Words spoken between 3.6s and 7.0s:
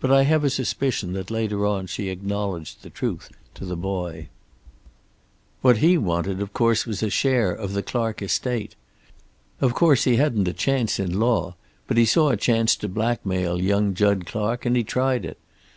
the boy. "What he wanted, of course,